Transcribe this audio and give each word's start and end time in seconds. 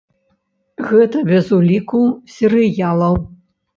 Гэта 0.91 1.21
без 1.29 1.45
уліку 1.57 2.01
серыялаў. 2.39 3.13